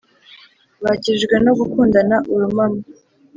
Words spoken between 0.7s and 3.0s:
bakijijwe no gukundana urumamo.